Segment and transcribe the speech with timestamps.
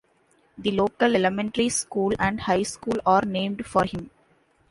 [0.57, 4.09] The local elementary school and high school are named for him.